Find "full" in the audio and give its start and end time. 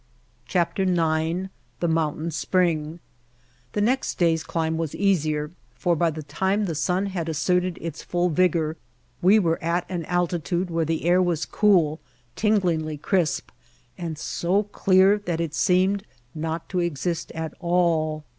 8.01-8.29